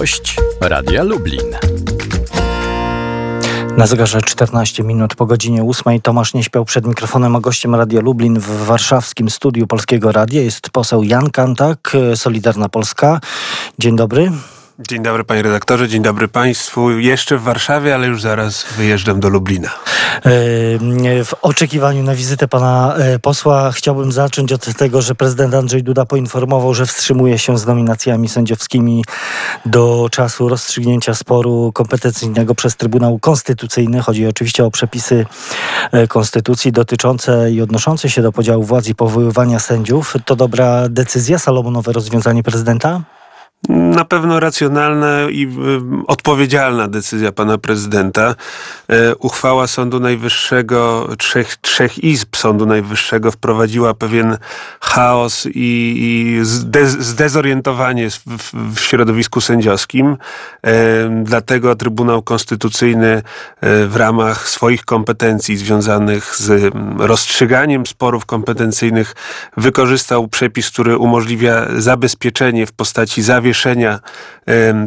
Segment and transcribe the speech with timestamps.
[0.00, 1.56] Gość Radia Lublin.
[3.76, 8.00] Na zegarze 14 minut po godzinie 8 Tomasz nie śpiał przed mikrofonem, a gościem Radia
[8.00, 13.20] Lublin w warszawskim studiu Polskiego Radia jest poseł Jan Kantak, Solidarna Polska.
[13.78, 14.32] Dzień dobry.
[14.88, 16.90] Dzień dobry panie redaktorze, dzień dobry państwu.
[16.90, 19.68] Jeszcze w Warszawie, ale już zaraz wyjeżdżam do Lublina.
[19.68, 20.30] E,
[21.24, 26.06] w oczekiwaniu na wizytę pana e, posła chciałbym zacząć od tego, że prezydent Andrzej Duda
[26.06, 29.04] poinformował, że wstrzymuje się z nominacjami sędziowskimi
[29.66, 34.00] do czasu rozstrzygnięcia sporu kompetencyjnego przez Trybunał Konstytucyjny.
[34.00, 35.26] Chodzi oczywiście o przepisy
[35.92, 40.14] e, konstytucji dotyczące i odnoszące się do podziału władzy i powoływania sędziów.
[40.24, 43.00] To dobra decyzja, salomonowe rozwiązanie prezydenta?
[43.68, 45.48] Na pewno racjonalna i
[46.06, 48.34] odpowiedzialna decyzja pana prezydenta.
[48.88, 54.38] E, uchwała Sądu Najwyższego, trzech, trzech izb Sądu Najwyższego wprowadziła pewien
[54.80, 56.38] chaos i, i
[57.00, 58.20] zdezorientowanie w,
[58.74, 60.16] w, środowisku sędziowskim.
[60.66, 63.22] E, dlatego Trybunał Konstytucyjny e,
[63.86, 69.14] w ramach swoich kompetencji związanych z rozstrzyganiem sporów kompetencyjnych
[69.56, 74.00] wykorzystał przepis, który umożliwia zabezpieczenie w postaci zawieszenia zawieszenia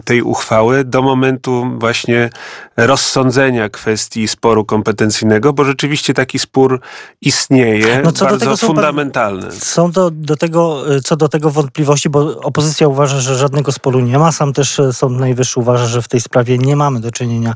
[0.06, 2.30] tej uchwały do momentu właśnie
[2.78, 6.80] rozsądzenia kwestii sporu kompetencyjnego, bo rzeczywiście taki spór
[7.22, 9.52] istnieje, no co bardzo do tego fundamentalny.
[9.52, 14.20] Są do, do tego, co do tego wątpliwości, bo opozycja uważa, że żadnego sporu nie
[14.20, 14.32] ma.
[14.32, 17.54] Sam też e, Sąd Najwyższy uważa, że w tej sprawie nie mamy do czynienia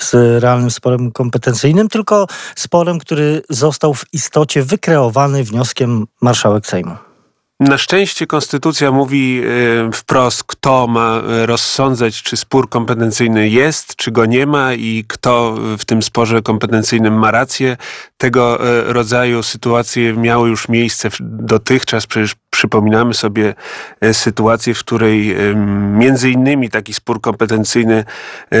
[0.00, 7.11] z realnym sporem kompetencyjnym, tylko sporem, który został w istocie wykreowany wnioskiem marszałek Sejmu.
[7.62, 14.10] Na szczęście konstytucja mówi e, wprost, kto ma e, rozsądzać, czy spór kompetencyjny jest, czy
[14.10, 17.76] go nie ma i kto w tym sporze kompetencyjnym ma rację.
[18.16, 22.06] Tego e, rodzaju sytuacje miały już miejsce dotychczas.
[22.06, 23.54] Przecież przypominamy sobie
[24.12, 25.36] sytuację, w której
[25.92, 28.04] między innymi taki spór kompetencyjny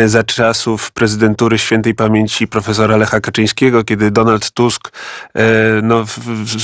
[0.06, 4.92] za czasów prezydentury świętej pamięci profesora Lecha Kaczyńskiego, kiedy Donald Tusk
[5.82, 6.04] no,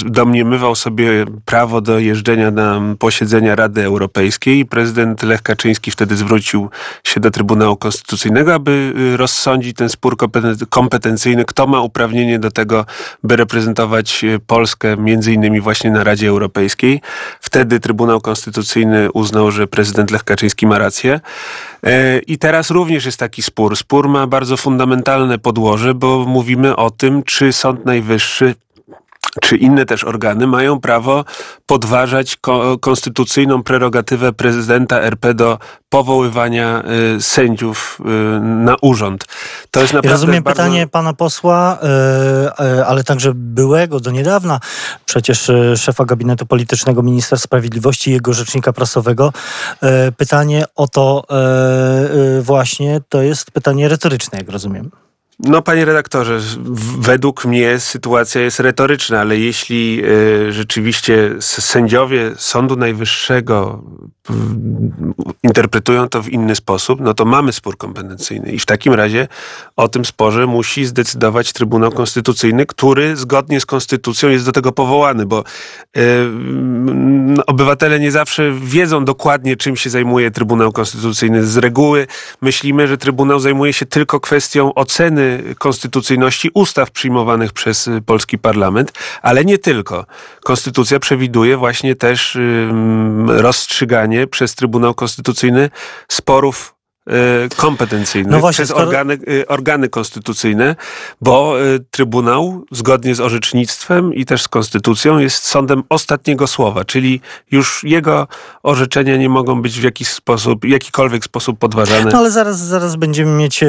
[0.04, 4.66] domniemywał sobie prawo do jeżdżenia na posiedzenia Rady Europejskiej.
[4.66, 6.70] Prezydent Lech Kaczyński wtedy zwrócił
[7.04, 10.16] się do Trybunału Konstytucyjnego, aby rozsądzić ten spór
[10.70, 12.86] kompetencyjny, kto ma uprawnienie do tego,
[13.22, 17.00] by reprezentować Polskę między innymi właśnie na Radzie Europejskiej.
[17.40, 21.20] Wtedy Trybunał Konstytucyjny uznał, że prezydent Lech Kaczyński ma rację.
[21.84, 23.76] E, I teraz również jest taki spór.
[23.76, 28.54] Spór ma bardzo fundamentalne podłoże, bo mówimy o tym, czy Sąd Najwyższy
[29.40, 31.24] czy inne też organy mają prawo
[31.66, 35.58] podważać ko konstytucyjną prerogatywę prezydenta RP do
[35.88, 36.82] powoływania
[37.16, 39.24] y, sędziów y, na urząd.
[39.70, 40.62] To jest naprawdę Rozumiem bardzo...
[40.62, 41.78] pytanie pana posła,
[42.58, 44.60] y, y, ale także byłego do niedawna
[45.04, 49.32] przecież y, szefa gabinetu politycznego ministra sprawiedliwości i jego rzecznika prasowego.
[50.08, 51.24] Y, pytanie o to
[52.40, 54.90] właśnie, to jest pytanie retoryczne, jak rozumiem.
[55.40, 56.40] No, panie redaktorze,
[56.98, 63.84] według mnie sytuacja jest retoryczna, ale jeśli y, rzeczywiście sędziowie Sądu Najwyższego
[64.30, 64.34] y,
[65.42, 68.52] interpretują to w inny sposób, no to mamy spór kompetencyjny.
[68.52, 69.28] I w takim razie
[69.76, 75.26] o tym sporze musi zdecydować Trybunał Konstytucyjny, który zgodnie z Konstytucją jest do tego powołany,
[75.26, 75.44] bo
[75.96, 76.02] y,
[77.46, 81.46] obywatele nie zawsze wiedzą dokładnie, czym się zajmuje Trybunał Konstytucyjny.
[81.46, 82.06] Z reguły
[82.40, 85.27] myślimy, że Trybunał zajmuje się tylko kwestią oceny
[85.58, 90.06] konstytucyjności ustaw przyjmowanych przez polski parlament, ale nie tylko.
[90.44, 92.38] Konstytucja przewiduje właśnie też
[93.26, 95.70] rozstrzyganie przez Trybunał Konstytucyjny
[96.08, 96.77] sporów
[97.08, 98.86] Y, kompetencyjnych no właśnie, przez skoro...
[98.86, 100.76] organy, y, organy konstytucyjne,
[101.20, 107.20] bo y, Trybunał zgodnie z orzecznictwem i też z konstytucją jest sądem ostatniego słowa, czyli
[107.50, 108.28] już jego
[108.62, 112.10] orzeczenia nie mogą być w jakiś sposób, jakikolwiek sposób podważane.
[112.12, 113.64] No ale zaraz, zaraz będziemy mieć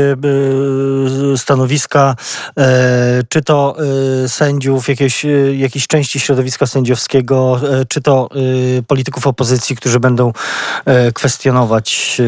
[1.35, 2.15] stanowiska,
[2.57, 3.75] e, czy to
[4.27, 8.29] sędziów, jakieś, jakiejś części środowiska sędziowskiego, e, czy to
[8.87, 10.33] polityków opozycji, którzy będą
[10.85, 12.21] e, kwestionować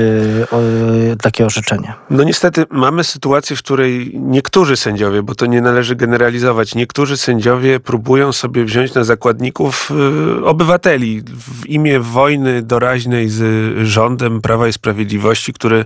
[1.21, 1.93] takie orzeczenie?
[2.09, 7.79] No niestety mamy sytuację, w której niektórzy sędziowie, bo to nie należy generalizować, niektórzy sędziowie
[7.79, 9.91] próbują sobie wziąć na zakładników
[10.39, 13.43] y, obywateli w imię wojny doraźnej z
[13.87, 15.85] rządem Prawa i Sprawiedliwości, który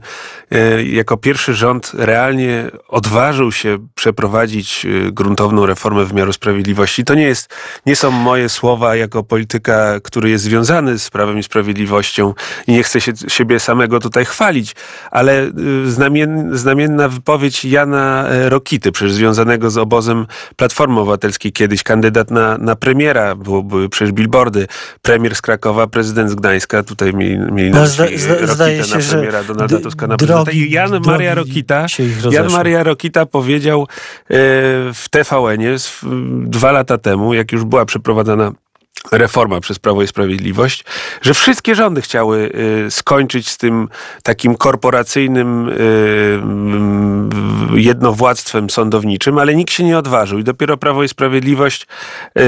[0.54, 7.06] y, jako pierwszy rząd realnie odważył się przeprowadzić y, gruntowną reformę wymiaru sprawiedliwości.
[7.06, 7.50] To nie jest,
[7.86, 12.34] nie są moje słowa jako polityka, który jest związany z Prawem i Sprawiedliwością
[12.68, 14.76] i nie chcę się, siebie samego tutaj chwalić,
[15.12, 15.44] ale
[15.86, 20.26] y, znamien, znamienna wypowiedź Jana e, Rokity, przecież związanego z obozem
[20.56, 24.68] Platformy Obywatelskiej, kiedyś kandydat na, na premiera, było, były przecież billboardy,
[25.02, 28.84] premier z Krakowa, prezydent z Gdańska, tutaj mieli, mieli No, na zda- myśli zda- zdaje
[28.84, 30.52] się, na że premiera Donalda Tuska na drogi- prezydenta.
[30.52, 31.86] I Jan Maria drogi Rokita,
[32.32, 32.52] Jan.
[32.52, 33.88] Maria Rokita powiedział e,
[34.94, 36.06] w TVN-ie s-
[36.44, 38.52] dwa lata temu, jak już była przeprowadzana
[39.12, 40.84] reforma przez Prawo i Sprawiedliwość,
[41.22, 42.52] że wszystkie rządy chciały
[42.88, 43.90] y, skończyć z tym
[44.24, 45.74] takim korporacyjnym y,
[46.44, 47.30] mm,
[47.76, 51.88] jednowładztwem sądowniczym, ale nikt się nie odważył i dopiero Prawo i Sprawiedliwość
[52.40, 52.42] y,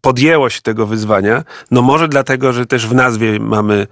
[0.00, 1.42] podjęło się tego wyzwania.
[1.70, 3.86] No może dlatego, że też w nazwie mamy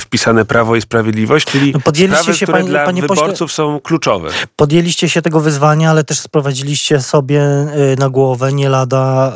[0.00, 3.52] wpisane Prawo i Sprawiedliwość, czyli No podjęliście sprawy, się, które panie- dla panie pośle- wyborców
[3.52, 4.28] są kluczowe.
[4.56, 7.40] Podjęliście się tego wyzwania, ale też sprowadziliście sobie
[7.92, 9.32] y, na głowę nie lada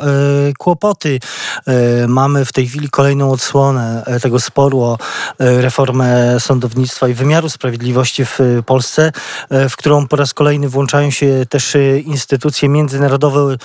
[0.49, 1.19] y, kłopoty.
[2.03, 4.97] Y, Mamy w tej chwili kolejną odsłonę y, tego sporu o
[5.41, 9.11] y, reformę sądownictwa i wymiaru sprawiedliwości w Polsce,
[9.69, 13.55] w którą po raz kolejny włączają się też instytucje międzynarodowe.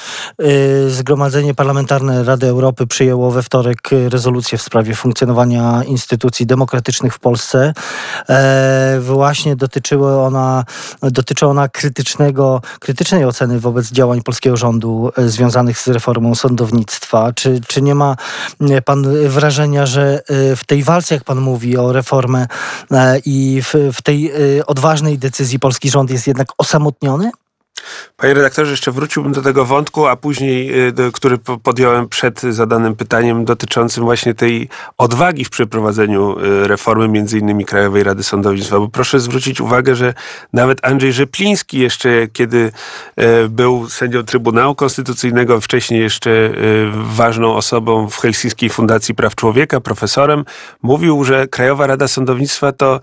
[0.89, 7.75] Zgromadzenie Parlamentarne Rady Europy przyjęło we wtorek rezolucję w sprawie funkcjonowania instytucji demokratycznych w Polsce.
[8.29, 10.65] E, Właśnie dotyczyły ona,
[11.03, 17.33] dotyczy ona krytycznego, krytycznej oceny wobec działań polskiego rządu e, związanych z reformą sądownictwa.
[17.33, 18.04] Czy, czy nie ma
[18.61, 22.47] e, pan wrażenia, że e, w tej walce, jak pan mówi o reformę
[22.91, 27.31] e, i w, w tej e, odważnej decyzji polski rząd jest jednak osamotniony?
[28.17, 32.97] Panie redaktorze, jeszcze wróciłbym do tego wątku, a później, y, który po- podjąłem przed zadanym
[32.97, 38.79] pytaniem dotyczącym właśnie tej odwagi w przeprowadzeniu y, reformy między innymi Krajowej Rady Sądownictwa.
[38.79, 40.15] Bo proszę zwrócić uwagę, że
[40.53, 42.73] nawet Andrzej Rzepliński jeszcze, kiedy
[43.45, 46.51] y, był sędzią Trybunału Konstytucyjnego, wcześniej jeszcze
[46.95, 50.45] ważną osobą w Helsińskiej Fundacji Praw Człowieka, profesorem,
[50.83, 53.01] mówił, że Krajowa Rada Sądownictwa to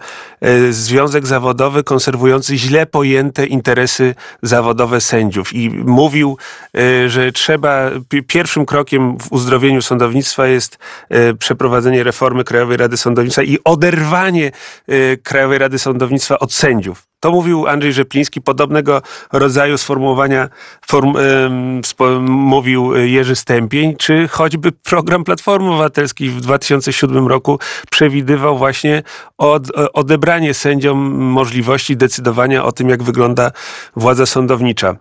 [0.70, 6.38] związek zawodowy konserwujący źle pojęte interesy zawodowe sędziów i mówił,
[6.78, 10.78] y, że trzeba, pi- pierwszym krokiem w uzdrowieniu sądownictwa jest
[11.14, 14.52] y, przeprowadzenie reformy Krajowej Rady Sądownictwa i oderwanie
[14.90, 17.11] y, Krajowej Rady Sądownictwa od sędziów.
[17.22, 19.02] To mówił Andrzej Rzepliński, podobnego
[19.32, 20.50] rodzaju sformułowania
[20.88, 21.82] form, ym,
[22.30, 27.60] mówił Jerzy Stępień, czy choćby program Platformy Obywatelskiej w 2007 roku
[27.92, 29.04] przewidywał właśnie
[29.38, 29.64] od,
[29.94, 33.52] odebranie sędziom możliwości decydowania o tym, jak wygląda
[33.96, 34.96] władza sądownicza.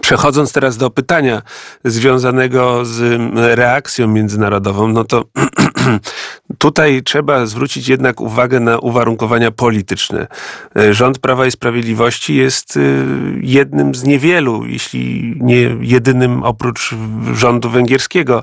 [0.00, 1.42] Przechodząc teraz do pytania
[1.84, 3.20] związanego z
[3.58, 5.24] reakcją międzynarodową, no to
[6.58, 10.26] tutaj trzeba zwrócić jednak uwagę na uwarunkowania polityczne.
[10.76, 13.04] E, Rząd Prawa i Sprawiedliwości jest y,
[13.42, 16.94] jednym z niewielu, jeśli nie jedynym oprócz
[17.34, 18.42] rządu węgierskiego,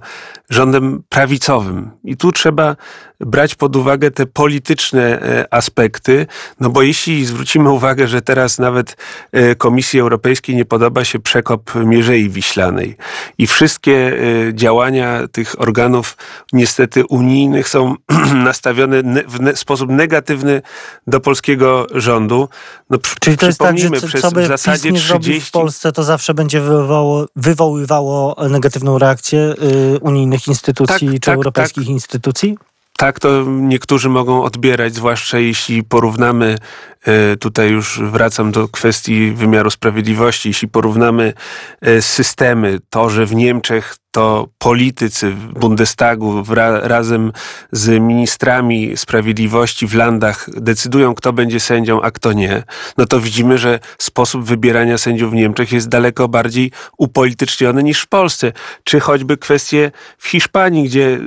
[0.50, 1.92] rządem prawicowym.
[2.04, 2.76] I tu trzeba
[3.20, 6.28] brać pod uwagę te polityczne e, aspekty,
[6.60, 8.98] no bo jeśli zwrócimy uwagę, że teraz nawet
[9.32, 12.98] e, Komisji Europejskiej nie podoba się przekop Mierzei Wiślanej
[13.38, 14.18] i wszystkie
[14.50, 16.18] e, działania tych organów
[16.54, 17.96] niestety unijnych są
[18.50, 20.62] nastawione ne- w ne- sposób negatywny
[21.08, 22.50] do polskiego rządu.
[22.90, 25.50] No, Czyli to jest tak, że przez co by w zasadzie PiS nie zrobił 30
[25.50, 29.54] w Polsce, to zawsze będzie wywoływało, wywoływało negatywną reakcję
[29.96, 32.58] y, unijnych instytucji Tak, czy tak, europejskich instytucji?
[32.98, 36.58] Tak to niektórzy mogą odbierać, zwłaszcza jeśli porównamy,
[37.04, 41.34] e, tutaj już wracam do kwestii wymiaru sprawiedliwości, jeśli porównamy
[41.82, 46.44] e, systemy, to, że w Niemczech to politycy Bundestagu
[46.82, 47.32] razem
[47.72, 52.64] z ministrami sprawiedliwości w landach decydują, kto będzie sędzią, a kto nie,
[52.98, 58.08] no to widzimy, że sposób wybierania sędziów w Niemczech jest daleko bardziej upolityczniony niż w
[58.08, 58.52] Polsce.
[58.84, 61.20] Czy choćby kwestie w Hiszpanii, gdzie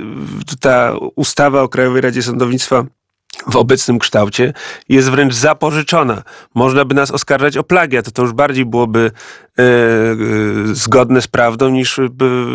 [0.60, 2.84] ta ustawa o Krajowej Radzie Sądownictwa
[3.46, 4.52] w obecnym kształcie
[4.88, 6.22] jest wręcz zapożyczona.
[6.54, 8.12] Można by nas oskarżać o plagiat.
[8.12, 9.10] To już bardziej byłoby
[9.58, 9.64] e, e,
[10.72, 12.00] zgodne z prawdą niż,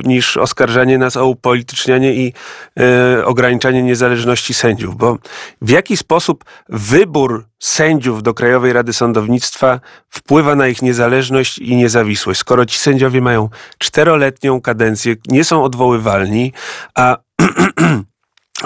[0.03, 2.33] niż oskarżanie nas o upolitycznianie i
[2.79, 4.97] e, ograniczanie niezależności sędziów.
[4.97, 5.17] Bo
[5.61, 12.39] w jaki sposób wybór sędziów do Krajowej Rady Sądownictwa wpływa na ich niezależność i niezawisłość?
[12.39, 16.53] Skoro ci sędziowie mają czteroletnią kadencję, nie są odwoływalni,
[16.95, 17.17] a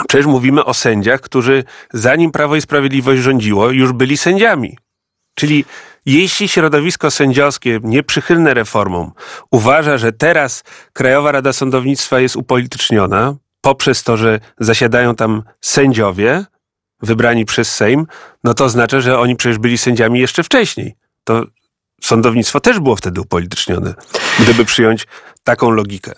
[0.07, 1.63] Przecież mówimy o sędziach, którzy
[1.93, 4.77] zanim Prawo i Sprawiedliwość rządziło, już byli sędziami.
[5.35, 5.65] Czyli
[6.05, 9.11] jeśli środowisko sędziowskie, nieprzychylne reformom,
[9.51, 10.63] uważa, że teraz
[10.93, 16.45] Krajowa Rada Sądownictwa jest upolityczniona poprzez to, że zasiadają tam sędziowie
[17.01, 18.07] wybrani przez Sejm,
[18.43, 20.95] no to oznacza, że oni przecież byli sędziami jeszcze wcześniej.
[21.23, 21.43] To
[22.01, 23.93] sądownictwo też było wtedy upolitycznione,
[24.39, 25.07] gdyby przyjąć
[25.47, 26.11] taką logikę.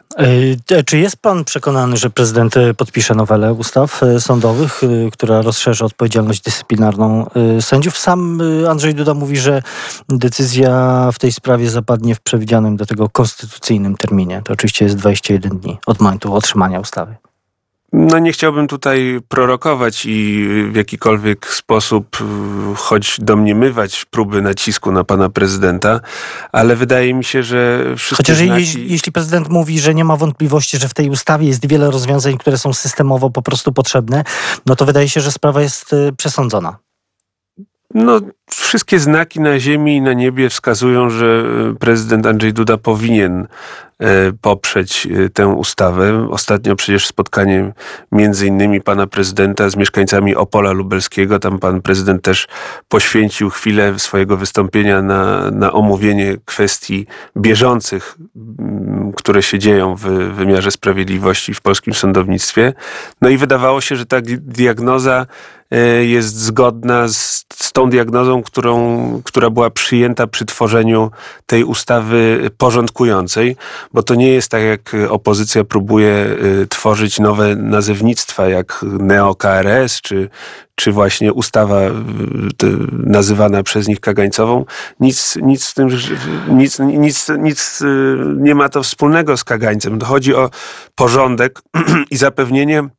[0.71, 4.81] E, czy jest pan przekonany, że prezydent e, podpisze nowelę ustaw e, sądowych,
[5.11, 7.29] która rozszerzy odpowiedzialność dyscyplinarną
[7.61, 7.97] sędziów?
[7.97, 9.61] Sam Andrzej Duda mówi, że
[10.09, 14.41] decyzja w tej sprawie zapadnie w przewidzianym do tego konstytucyjnym terminie.
[14.45, 17.15] To oczywiście jest 21 dni od momentu otrzymania ustawy.
[17.93, 25.03] No nie chciałbym tutaj prorokować i w jakikolwiek sposób y, choć domniemywać próby nacisku na
[25.03, 25.99] pana prezydenta,
[26.51, 28.61] ale wydaje mi się, że wszystkie Chociaż znaki...
[28.61, 32.37] jeśli, jeśli prezydent mówi, że nie ma wątpliwości, że w tej ustawie jest wiele rozwiązań,
[32.37, 34.23] które są systemowo po prostu potrzebne,
[34.65, 36.77] no to wydaje się, że sprawa jest y, przesądzona.
[37.93, 38.19] No,
[38.55, 43.47] wszystkie znaki na ziemi i na niebie wskazują, że y, prezydent Andrzej Duda powinien
[43.99, 46.27] E, poprzeć e, tę ustawę.
[46.29, 47.73] Ostatnio przecież spotkanie
[48.11, 51.39] między innymi pana prezydenta z mieszkańcami Opola Lubelskiego.
[51.39, 52.47] Tam pan prezydent też
[52.87, 58.17] poświęcił chwilę swojego wystąpienia na, na omówienie kwestii bieżących,
[59.15, 60.03] które się dzieją w
[60.33, 62.73] wymiarze sprawiedliwości w polskim sądownictwie.
[63.21, 65.25] No i wydawało się, że ta diagnoza
[65.71, 71.11] e, jest zgodna z, z tą diagnozą, którą, która była przyjęta przy tworzeniu
[71.45, 73.55] tej ustawy porządkującej
[73.93, 76.25] bo to nie jest tak, jak opozycja próbuje
[76.61, 80.29] y, tworzyć nowe nazewnictwa, jak neo-KRS, czy,
[80.75, 81.91] czy właśnie ustawa y,
[82.91, 84.65] nazywana przez nich kagańcową.
[84.99, 85.89] Nic, nic z tym,
[86.49, 90.01] nic, nic, nic y, nie ma to wspólnego z kagańcem.
[90.01, 90.49] Chodzi o
[90.95, 91.61] porządek
[92.11, 92.89] i zapewnienie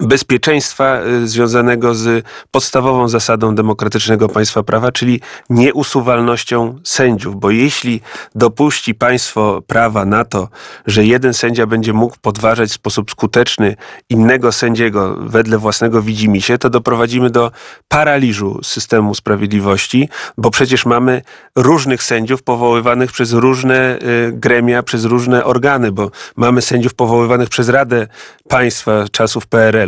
[0.00, 5.20] bezpieczeństwa y, związanego z podstawową zasadą demokratycznego państwa prawa, czyli
[5.50, 7.40] nieusuwalnością sędziów.
[7.40, 8.00] Bo jeśli
[8.34, 10.48] dopuści państwo prawa na to,
[10.86, 13.76] że jeden sędzia będzie mógł podważać w sposób skuteczny
[14.08, 17.50] innego sędziego wedle własnego widzimisię, to doprowadzimy do
[17.88, 21.22] paraliżu systemu sprawiedliwości, bo przecież mamy
[21.56, 27.68] różnych sędziów powoływanych przez różne y, gremia, przez różne organy, bo mamy sędziów powoływanych przez
[27.68, 28.06] Radę
[28.48, 29.79] Państwa czasów PRL,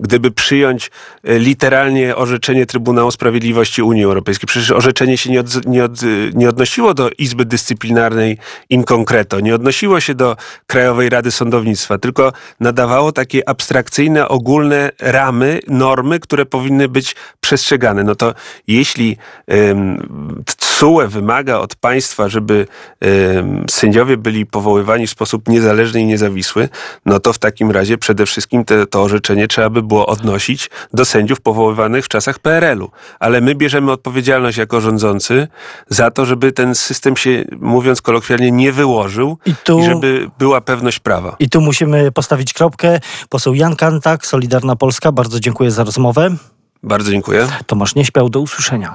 [0.00, 0.90] Gdyby przyjąć
[1.24, 6.00] e, literalnie orzeczenie Trybunału Sprawiedliwości Unii Europejskiej, przecież orzeczenie się nie, od, nie, od,
[6.34, 8.38] nie odnosiło do Izby Dyscyplinarnej
[8.70, 15.60] in concreto, nie odnosiło się do Krajowej Rady Sądownictwa, tylko nadawało takie abstrakcyjne, ogólne ramy,
[15.68, 18.04] normy, które powinny być przestrzegane.
[18.04, 18.34] No to
[18.66, 19.16] jeśli
[19.48, 20.42] um,
[20.80, 22.66] TSUE wymaga od państwa, żeby
[23.70, 26.68] sędziowie byli powoływani w sposób niezależny i niezawisły,
[27.06, 31.04] no to w takim razie przede wszystkim te, to orzeczenie trzeba by było odnosić do
[31.04, 32.90] sędziów powoływanych w czasach PRL-u.
[33.18, 35.48] Ale my bierzemy odpowiedzialność jako rządzący
[35.88, 40.60] za to, żeby ten system się, mówiąc kolokwialnie, nie wyłożył i, tu, i żeby była
[40.60, 41.36] pewność prawa.
[41.38, 43.00] I tu musimy postawić kropkę.
[43.28, 46.36] Poseł Jan Kantak, Solidarna Polska, bardzo dziękuję za rozmowę.
[46.82, 47.48] Bardzo dziękuję.
[47.66, 48.88] Tomasz nie śpiał, do usłyszenia.